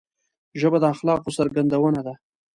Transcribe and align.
ژبه 0.59 0.77
د 0.81 0.85
اخلاقو 0.93 1.35
څرګندونه 1.37 2.01
ده 2.07 2.13